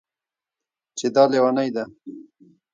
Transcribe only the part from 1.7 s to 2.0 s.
ده